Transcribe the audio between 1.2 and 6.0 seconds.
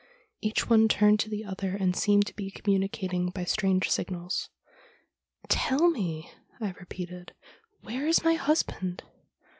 the other and seemed to be communicating by strange signals. "Tell